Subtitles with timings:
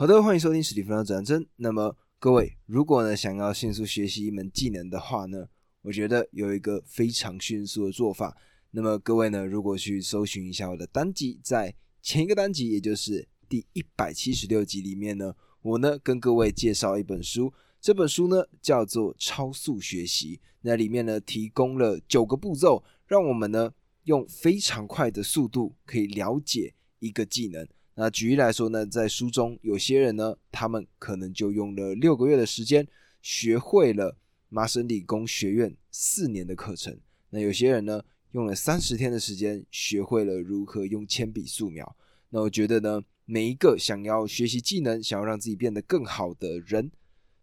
[0.00, 1.44] 好的，欢迎收听史蒂芬的指南针。
[1.56, 5.48] 那么各位，如果呢想要迅速学习一门技能的话呢，
[5.82, 8.36] 我觉得有一个非常迅速的做法。
[8.70, 23.72] 那么各位呢，如果去搜寻一下我的单集，在前一个单集，也就是第一百七十六集里面呢，我呢跟各位介绍一本书，这本书呢叫做《超速学习》，那里面呢提供了九个步骤，让我们呢
[24.04, 27.66] 用非常快的速度可以了解一个技能。
[28.00, 32.86] 那举例来说呢，在书中有些人呢，他们可能就用了六个月的时间，
[33.20, 34.16] 学会了
[34.48, 36.96] 麻省理工学院四年的课程。
[37.30, 41.96] 那有些人呢，用了三十天的时间，学会了如何用铅笔素描。
[42.30, 46.88] 那我觉得呢，每一个想要学习技能、想要让自己变得更好的人，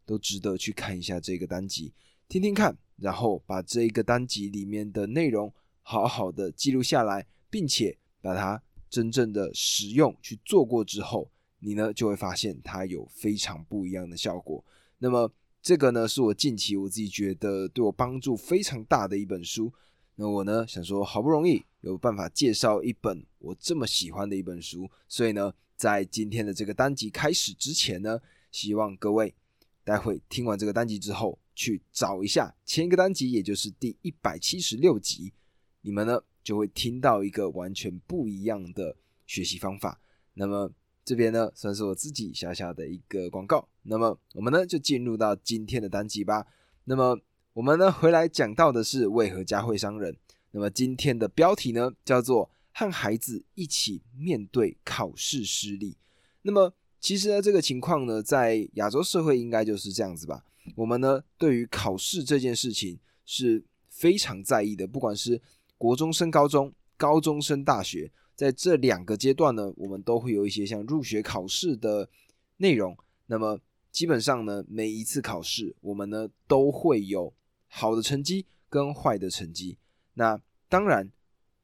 [0.05, 1.91] 都值得去看一下这个单集，
[2.29, 8.61] 听听看，然后把这一个单集里面的内容好好的记录下来，并且把它。
[8.95, 14.63] 真正的使用去做过之后，你呢就会发现它有非常不一样的效果。
[14.99, 15.29] 那么
[15.61, 19.73] 这个呢是我近期我自己觉得对我帮助非常大的一本书。
[20.15, 28.17] 那我呢想说，好不容易有办法介绍一本我这么喜欢的一本书，所以呢在今天的这个单集开始之前呢，
[28.49, 29.35] 希望各位
[29.83, 35.33] 待会听完这个单集之后，去找一下前一个单集，也就是第一百七十六集，
[35.81, 36.23] 你们呢。
[36.45, 39.99] 就会听到一个完全不一样的学习方法。
[40.35, 40.71] 那么
[41.03, 43.67] 这边呢，算是我自己小小的一个广告。
[43.81, 46.45] 那么我们呢，就进入到今天的单集吧。
[46.83, 47.19] 那么
[47.53, 50.15] 我们呢，回来讲到的是为何家会伤人。
[50.51, 55.97] 那么今天的标题呢，叫做和孩子一起面对考试失利。
[56.43, 60.45] 那么其实呢，这个情况呢，在亚洲社会应该就是这样子吧。
[60.75, 65.41] 我们呢，对于考试这件事情是非常在意的，不管是
[65.77, 72.09] 国中升高中，高中升大学，在这两个阶段呢，我们都会有一些像入学考试的
[72.57, 72.97] 内容。
[73.27, 73.59] 那么
[73.91, 77.33] 基本上呢，每一次考试，我们呢都会有
[77.67, 79.77] 好的成绩跟坏的成绩。
[80.13, 81.11] 那当然，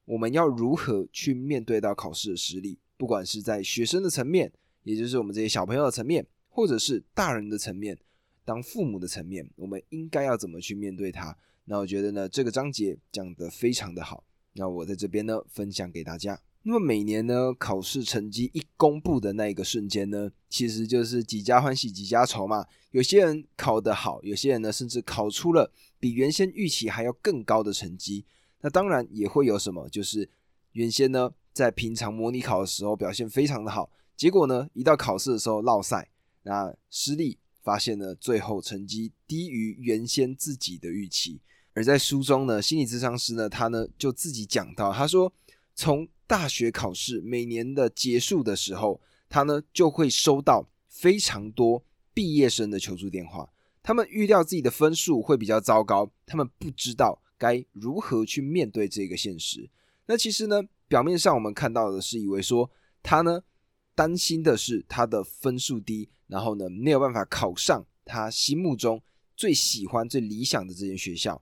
[0.05, 2.79] 我们要如何去面对到考试的实力？
[2.97, 4.51] 不管是在学生的层面，
[4.83, 7.97] 也就是我们这些小朋友的层面，或者是大人的层面，
[8.43, 11.35] 当父母的层面，我们应该要怎么去面对它？
[11.65, 14.23] 那我觉得呢，这个章节讲得非常的好。
[14.53, 16.41] 那我在这边呢，分享给大家。
[16.63, 22.65] 那么每年呢，考试成绩一公布的那一个瞬间呢，其实就是几家欢喜几家愁嘛。
[22.91, 28.25] 有些人考得好，有些人呢，甚至考出了比原先预期还要更高的成绩。
[28.59, 30.29] 那当然也会有什么，就是
[30.73, 36.09] 原先呢，在平常模拟考的时候表现非常的好，结果呢，一到考试的时候落赛，
[36.43, 41.39] 那失利，发现呢，最后成绩低于原先自己的预期。
[41.73, 45.31] 而在书中呢，心理咨商师呢，他呢就自己讲到，他说，
[45.73, 48.99] 从大学考试每年的结束的时候，
[49.29, 51.83] 他呢就会收到非常多
[52.13, 53.49] 毕业生的求助电话，
[53.81, 59.69] 他们预料自己的分数会比较糟糕，他们不知道该如何去面对这个现实。
[60.07, 62.69] 那其实呢，表面上我们看到的是以为说
[63.01, 63.41] 他呢
[64.01, 68.99] 担心的是他的分数低，然后呢没有办法考上他心目中
[69.37, 71.39] 最喜欢、最理想的这间学校。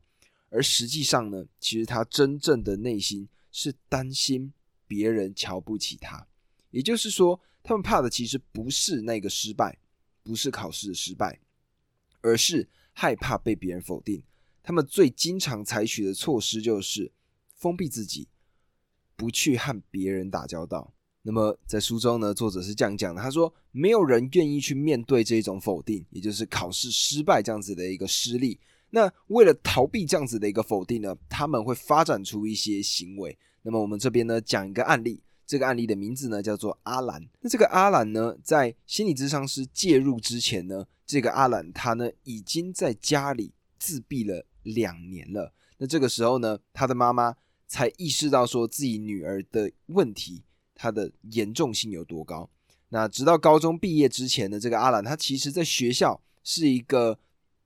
[0.50, 4.52] 而实际上呢，其实他真正的内心是担心
[4.86, 6.28] 别人瞧不起他，
[6.72, 9.80] 也就是说，他们怕的其实不是那个失败，
[10.22, 11.40] 不是考试的失败，
[12.20, 14.22] 而是害怕被别人否定。
[14.62, 17.10] 他们最经常采取的措施就是
[17.56, 18.28] 封闭自己，
[19.16, 20.94] 不去和别人打交道。
[21.30, 28.60] 那么在书中呢，作者是这样讲的：他说，没有人愿意去面对这一种否定，也就是考试失败这样子的一个失利。
[28.90, 33.38] 那为了逃避这样子的一个否定呢，他们会发展出一些行为。
[33.62, 37.24] 那么我们这边呢讲一个案例，这个案例的名字呢叫做阿兰。
[37.42, 45.54] 那这个阿兰呢，在心理咨商师介入之前呢，这个阿兰他呢已经在家里自闭了两年了。
[45.78, 47.36] 那这个时候呢，他的妈妈
[47.68, 50.42] 才意识到说自己女儿的问题，
[50.80, 52.50] 它的严重性有多高。
[52.88, 57.20] 那直到高中毕业之前的这个阿兰，他其实在学校是一个。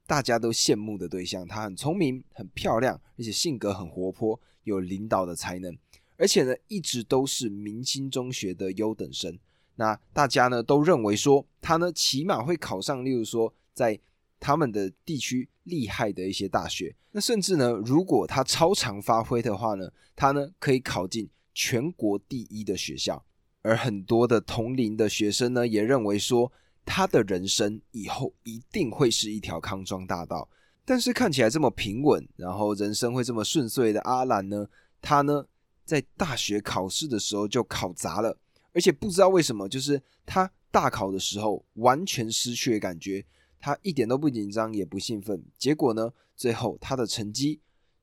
[0.06, 5.76] 大家都羡慕的对象，他很聪明、很漂亮，而且性格很活泼，有领导的才能，
[6.18, 9.40] 而且呢，一直都是明星中学的优等生。
[9.78, 13.98] 那大家呢都认为说，他呢起码会考上，例如说在
[14.42, 16.94] 他们的地区厉害的一些大学。
[17.12, 23.24] 那甚至呢，如果他超常发挥的话呢，他呢可以考进全国第一的学校。
[23.62, 26.52] 而很多的同龄的学生呢，也认为说。
[26.86, 30.50] 他的人生以后一定会是一条康庄大道，
[30.84, 34.68] 但是看起来这么平稳，然后人生会这么顺遂的阿兰呢？
[35.02, 35.46] 他呢，
[35.86, 38.38] 在大学考试的时候就考砸了，
[38.74, 43.26] 而且不知道为什么，就是他大考的时候完全失去了感觉，
[43.62, 45.42] 他一点都不紧张也不兴奋。
[45.58, 47.62] 结果呢，最后他的成绩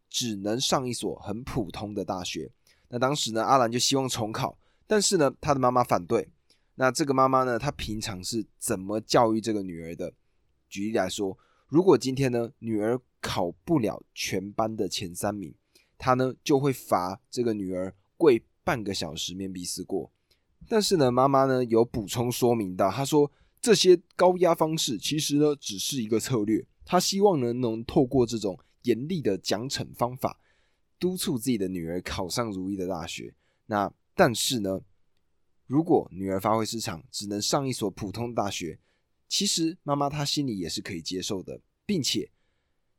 [0.09, 2.51] 只能上一所很普通的大学。
[2.91, 6.29] 那当时呢，阿兰就希望重考，但是呢，他的妈妈反对。
[6.75, 10.15] 那这个妈妈呢，她平常是怎么教育这个女儿的？
[10.69, 11.37] 举例来说，
[11.69, 15.55] 如果今天呢，女儿考不了全班的前三名，
[15.99, 20.11] 她呢就会罚这个女儿跪半个小时面壁思过。
[20.69, 30.41] 但是呢，妈妈呢有补充说明到，她说这些高压方式其实呢只是一个策略，她希望呢能透过这种严厉的奖惩方法。
[31.01, 33.35] 督促自己的女儿考上如意的大学。
[33.67, 34.83] 那但是呢，
[35.67, 38.79] 如果女儿发挥失常，只能上一所普通大学，
[39.27, 42.31] 其实妈妈她心里也是可以接受的，并且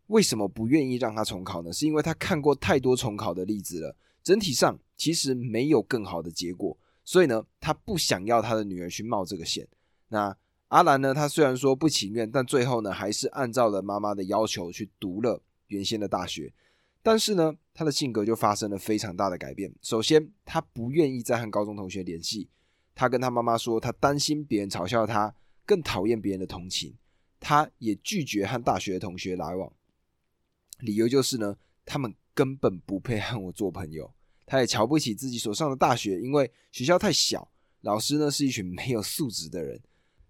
[0.08, 1.72] 为什么不愿意让她重考呢？
[1.72, 9.68] 是因为她看过太多重考的例子了，整体上其实没有更好的结果，所以呢，她不想要她的女儿去冒这个险。
[10.08, 10.36] 那
[10.70, 16.54] 阿兰呢，他虽然说不情愿，但最后呢，还是按照了妈妈的要求去读了原先的大学。
[17.04, 19.74] 但是呢，他的性格就发生了非常大的改变。
[19.82, 22.50] 首先，他不愿意再和高中同学联系。
[22.94, 25.34] 他跟他妈妈说，他担心别人嘲笑他，
[25.66, 26.96] 更讨厌别人的同情。
[27.40, 29.74] 他也拒绝和大学的同学来往，
[30.82, 34.14] 理由就是呢，他们根本不配和我做朋友。
[34.46, 37.52] 他也瞧不起自己所上的大学，因为学校太小，
[37.82, 39.82] 老师呢是一群没有素质的人。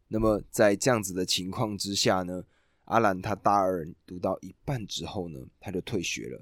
[0.07, 2.43] 那么在这样子的情况之下呢，
[2.85, 6.41] 阿兰他大二读到一半之后呢，他就退学了。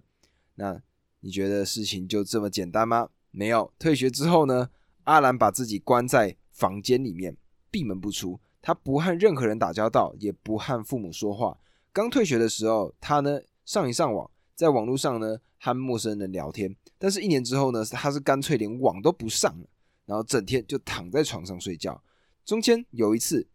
[0.60, 0.78] 那
[1.22, 3.08] 你觉得事情就这么简单吗？
[3.32, 4.70] 没有，退学之后呢，
[5.06, 7.38] 阿兰把自己关在房间里面，
[7.72, 8.38] 闭门不出。
[8.62, 11.58] 他不和任何人打交道，也不和父母说话。
[11.94, 16.76] 刚退学的时候，他呢上一上网，在网络上呢和陌生人聊天。
[16.98, 19.66] 但是，一年之后呢，他是干脆连网都不上了，
[20.06, 22.04] 然后整天就躺在床上睡觉。
[22.44, 23.48] 中间有一次，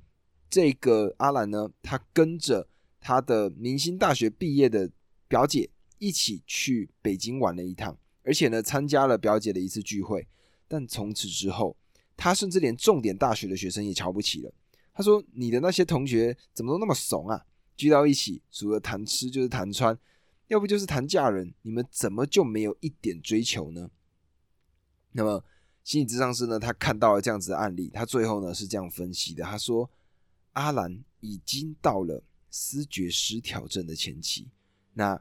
[0.48, 2.66] 这个阿兰呢，他跟着
[2.98, 4.90] 他的明星大学毕业的
[5.28, 5.68] 表姐。
[5.98, 10.26] 一起去北京玩了一趟，而且呢，参加了表姐的一次聚会。
[10.66, 11.76] 但从此之后，
[12.16, 14.52] 他甚至连重点大学的学生也瞧不起了。
[14.92, 17.44] 他说：“你的那些同学怎么都那么怂啊？
[17.76, 19.98] 聚到一起，除了谈吃就是谈穿，
[20.46, 21.52] 要不就是谈嫁人。
[21.62, 23.90] 你们怎么就没有一点追求呢？”
[25.10, 25.44] 那么，
[25.82, 29.90] 心理咨商师呢，他看到了这样子的案例，他最后呢是这样分析的：他说，
[30.52, 34.48] 阿兰已经到了思觉失调症的前期。
[34.92, 35.20] 那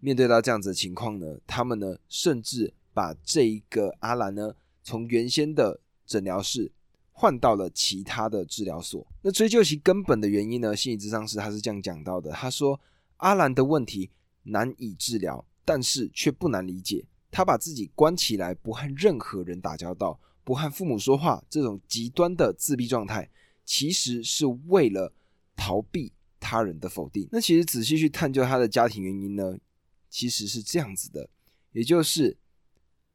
[0.00, 6.72] 面对到这样子的情况呢，他们呢甚至把这一个阿兰呢从原先的诊疗室
[7.12, 9.06] 换到了其他的治疗所。
[9.22, 12.80] 那追究其根本的原因呢，心理咨商师他是这样讲到的：他说，
[13.18, 14.10] 阿兰的问题
[14.44, 17.04] 难以治疗，但是却不难理解。
[17.30, 23.28] 他把自己关起来，不和任何人打交道，不和父母说话，这种极端的自闭状态，
[23.64, 25.12] 其实是为了
[25.54, 26.10] 逃避
[26.40, 27.28] 他人的否定。
[27.30, 29.56] 那其实仔细去探究他的家庭原因呢？
[30.10, 31.30] 其实是这样子的，
[31.72, 32.36] 也就是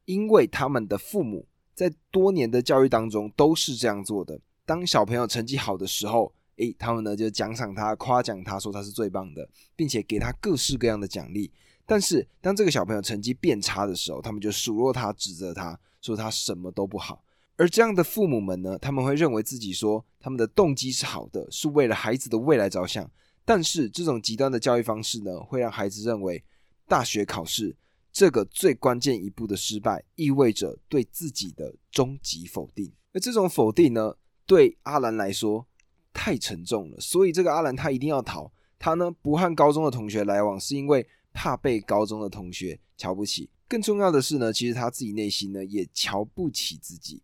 [0.06, 4.40] 因为他们的父母在多年的教育当中都是这样做的。
[4.64, 9.46] 当小朋友成绩好的时候，诶，他们呢就奖赏他、夸奖他说他是最棒的，
[9.76, 11.52] 并且给他各式各样的奖励。
[11.84, 17.22] 但是当这个小朋友成绩变差的时候，他们就数落他、指责他说他什么都不好。
[17.56, 23.08] 而这样的父母们呢，他们会认为自己说他们的动机是好的，是为了孩子的未来着想。
[23.44, 26.42] 但是这种极端的教育方式呢，会让孩子认为。
[26.86, 27.76] 大学考试
[28.12, 32.92] 这个最关键一步的失败，意味着对自己的终极否定。
[33.12, 34.16] 那这种否定呢，
[34.46, 35.66] 对阿兰来说
[36.12, 38.50] 太沉重了，所以这个阿兰他一定要逃。
[38.78, 43.50] 他呢不和高中的同学来往，是因为怕被高中的同学瞧不起。
[43.68, 47.22] 更重要的是呢，其实他自己内心呢也瞧不起自己。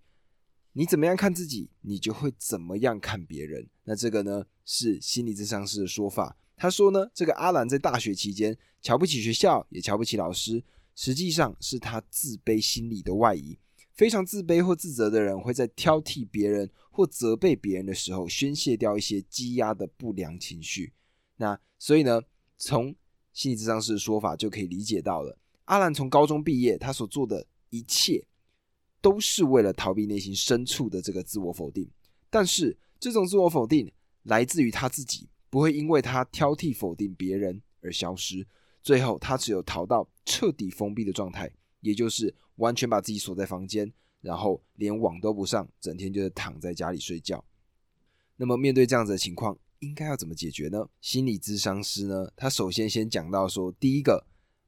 [0.73, 3.69] 你怎么样看自己，你就会怎么样看别人。
[3.85, 6.37] 那这个呢是心理智商师的说法。
[6.63, 10.63] 他说呢，这个阿兰在大学期间瞧不起学校，也瞧不起老师，
[10.95, 13.59] 实际上是他自卑心理的外移。
[13.95, 20.93] 非常自卑或自责的人，会在挑剔别人或责备别人的时候，宣泄掉一些积压的不良情绪。
[21.39, 22.23] 那所以呢，
[22.57, 22.95] 从
[23.33, 28.25] 心理智商师的说法就可以理解到了，阿兰从高中毕业，他所做的一切
[29.01, 31.91] 都是为了逃避内心深处的这个自我否定。
[32.31, 33.91] 但是这种自我否定
[34.23, 35.29] 来自于他自己。
[35.53, 38.47] 不会因为他挑剔否定别人而消失，
[38.81, 43.93] 最后他只有逃到彻底封闭的状态，也就是完全把自己锁在房间，
[44.23, 47.45] 然后连网都不上，整天就是躺在家里睡觉。
[48.39, 50.89] 那么面对这样子的情况，应该要怎么解决呢？
[51.03, 52.33] 心理咨商师呢？
[52.35, 54.27] 他首先先讲到说，第一个，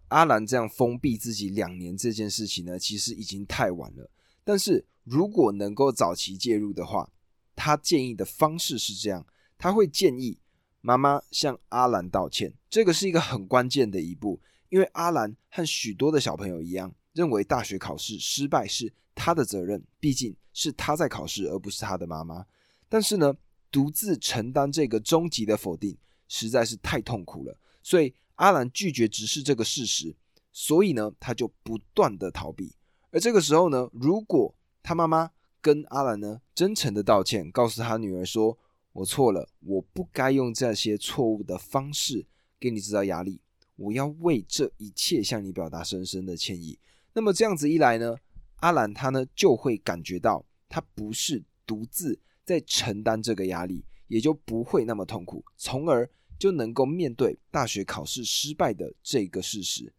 [0.08, 4.10] 阿兰这样封闭自己两年这件事情呢，其实已经太晚了。
[4.44, 7.10] 但是如果能够早期介入的话，
[7.56, 9.26] 他建议的方式是这样，
[9.56, 10.38] 他会建议
[10.86, 14.38] 妈妈向阿兰道歉，这个是一个很关键的一步，
[14.68, 22.44] 因为阿兰和许多的小朋友一样，认为大学考试失败是他的责任，毕竟是他在考试，而不是他的妈妈。
[22.86, 23.34] 但是呢，
[23.72, 25.96] 独自承担这个终极的否定
[26.28, 30.14] 实在是太痛苦了，所以阿兰拒绝直视这个事实，
[30.52, 32.76] 所以呢，他就不断的逃避。
[33.10, 35.30] 而这个时候呢，如果他妈妈
[35.62, 38.58] 跟阿兰呢真诚的道歉，告诉他女儿说
[38.94, 42.26] ：“我错了，我不该用这些错误的方式
[42.58, 43.40] 给你制造压力，
[43.76, 46.78] 我要为这一切向你表达深深的歉意。”
[47.12, 48.16] 那么这样子一来呢，
[48.56, 56.08] 阿兰他呢就会感觉到他不是独自在承担这个压力，也就不会那么痛苦，从而
[56.38, 59.92] 就能够面对大学考试失败的这个事实。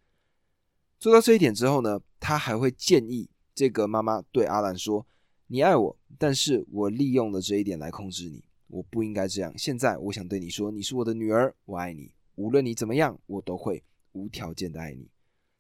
[0.98, 5.06] 做到这一点之后呢，他还会建议这个妈妈对阿兰说。
[5.48, 9.54] 你爱我，但是我利用了这一点来控制你，我不应该这样。
[9.58, 15.08] 现在我想对你说，你是我的女儿，我爱你，无论你怎么样，我都会无条件的爱你。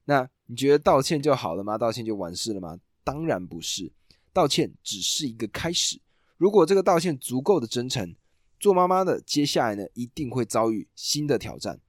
[0.05, 1.77] 那你觉得道歉就好了吗？
[1.77, 2.79] 道歉就完事了吗？
[3.03, 3.91] 当然不是，
[4.31, 5.99] 道歉只是一个开始。
[6.37, 8.15] 如果这个道歉足够的真诚，
[8.59, 11.79] 做妈妈的接下来呢，一定会遭遇新的挑战。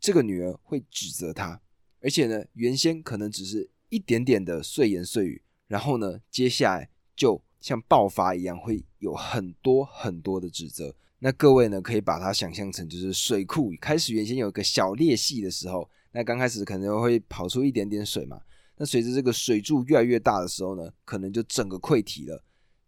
[0.00, 1.60] 这个女儿会指责他，
[2.00, 6.90] 而且呢，原先可能只是一点点的碎言碎语，然后呢，接下来。
[7.18, 10.94] 就像爆发一样，会有很多很多的指责。
[11.18, 18.40] 那各位呢，可以把它想象成就是水库开始原先有一个小裂隙的时候，那刚开始可能会跑出一点点水嘛。
[18.76, 22.44] 那随着这个水柱越来越大的时候呢，可能就整个溃堤了。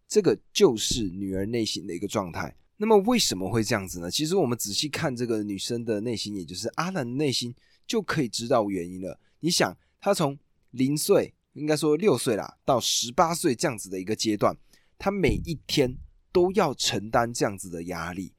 [0.07, 2.55] 这个就是女儿内心的一个状态。
[2.77, 4.09] 那么为什么会这样子呢？
[4.09, 7.53] 其实我们仔细看这个女生的内心，也就是阿兰的内心，
[7.85, 9.19] 就可以知道原因了。
[9.41, 10.39] 你想，她从
[10.71, 11.33] 零岁。
[11.53, 14.55] 应该说六岁啦，到十八岁这样子的一个阶段，
[14.97, 15.97] 他每一天
[16.31, 18.33] 都要承担这样子的压力。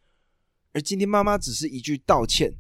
[0.73, 2.55] 而今天妈妈只是一句道歉，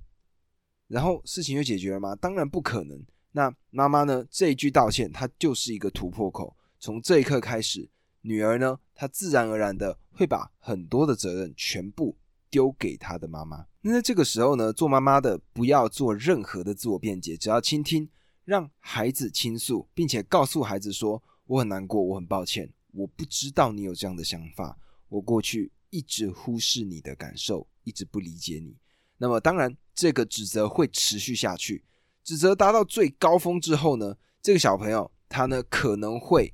[0.89, 2.15] 然后事情就解决了吗？
[2.15, 3.03] 当然不可能。
[3.35, 4.27] 那妈妈呢？
[4.31, 6.55] 这一句道歉，它就是一个突破口。
[6.79, 7.89] 从这一刻开始，
[8.21, 12.19] 女儿呢，她自然而然的会把很多的责任全部
[12.51, 13.65] 丢给她的妈妈。
[13.81, 18.11] 那在这个时候呢，做妈妈的不要做任何的自我辩解，只要倾听。
[18.45, 24.77] 让孩子倾诉，并且告诉孩子说：“我很难过，我很抱歉，我不知道你有这样的想法。
[25.09, 28.77] 我过去一直忽视你的感受，一直不理解你。
[29.19, 31.85] 那么，当然，这个指责会持续下去。
[32.25, 36.53] 指责达到最高峰之后呢，这个小朋友他呢可能会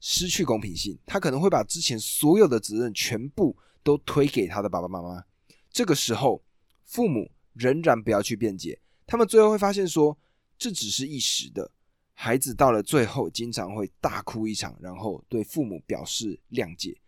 [0.00, 5.24] 失去公平性，他可能会把之前所有的责任全部都推给他的爸爸妈妈。
[5.70, 6.42] 这个时候，
[6.84, 10.18] 父母仍然不要去辩解，他们最后会发现说。”
[10.58, 11.70] 这只是一时的，
[12.14, 17.00] 孩子到了最后经常会大哭一场，然后对父母表示谅解。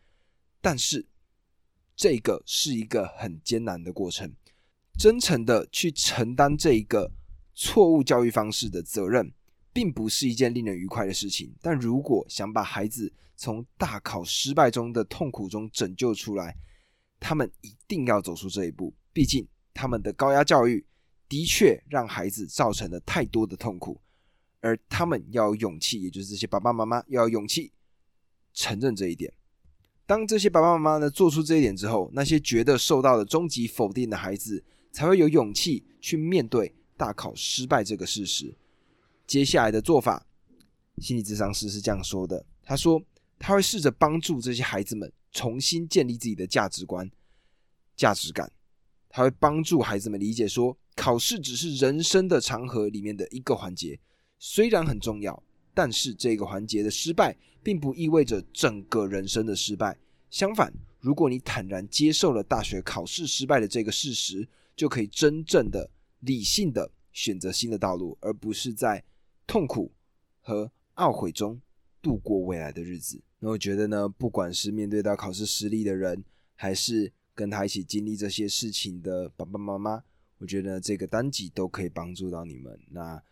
[0.60, 1.04] 但是
[1.96, 4.32] 这个是一个很艰难的过程，
[4.96, 7.10] 真诚的去承担这一个
[7.54, 9.32] 错误教育方式的责任，
[9.72, 11.52] 并不是一件令人愉快的事情。
[11.60, 16.56] 但如果想把孩子从大考失败中的痛苦中拯救出来，
[17.18, 18.94] 他们一定要走出这一步。
[19.12, 20.86] 毕竟他们的高压教育。
[21.30, 24.00] 的确让孩子造成了太多的痛苦，
[24.58, 27.70] 而他们要有勇气，也就是这些爸爸妈妈要有勇气
[28.52, 29.32] 承认这一点。
[30.06, 38.52] 当这些爸爸妈妈呢做出这一点之后，那些觉得受到了终极否定的孩子才会有勇气去面对大考失败这个事实。
[39.24, 40.26] 接下来的做法，
[40.98, 43.00] 心理咨商师是这样说的：他说
[43.38, 47.08] 他会试着帮助这些孩子们重新建立自己的价值观、
[47.96, 48.50] 价值感。
[49.08, 53.98] 他会帮助孩子们理解说，考试只是人生的长河里面的一个环节，
[54.38, 55.42] 虽然很重要，
[55.72, 59.96] 但是这个环节的失败，并不意味着整个人生的失败。
[60.28, 69.02] 相反，如果你坦然接受了大学考试失败的这个事实，就可以真正的理性的选择新的道路，而不是在
[69.46, 69.90] 痛苦
[70.42, 71.58] 和懊悔中
[72.02, 73.18] 度过未来的日子。
[73.38, 76.22] 那我觉得呢，不管是面对到考试失利的人，
[76.56, 80.04] 还是跟他一起经历这些事情的爸爸妈妈，
[80.40, 82.76] 我觉得这个单集都可以帮助到你们。
[82.90, 83.22] 那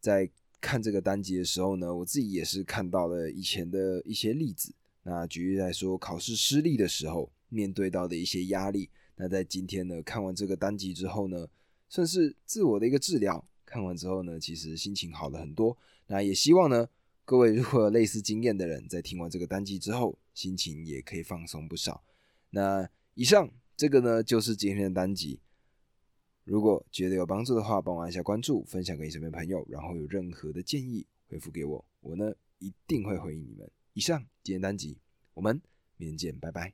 [0.00, 4.72] 在看这个单集的时候呢，我自己也是看到了以前的一些例子。
[5.02, 8.88] 那举例来说，考试失利的时候面对到的一些压力。
[9.16, 11.48] 那在今天呢，看完这个单集之后呢，
[11.88, 13.44] 算是自我的一个治疗。
[13.64, 15.76] 看完之后呢，其实心情好了很多。
[16.06, 16.88] 那也希望呢，
[17.24, 22.02] 各位如果有类似经验的人，在听完这个单集之后，心情也可以放松不少。
[22.50, 22.88] 那。
[23.14, 25.40] 以上这个呢，就是今天的单集。
[26.48, 33.70] 如果觉得有帮助的话，帮我按下关注，分享给你身边朋友，然后有任何的建议回复给我，我呢一定会回应你们。
[33.92, 34.96] 以上今天单集，
[35.34, 35.60] 我们
[35.98, 36.66] 明天见，拜拜。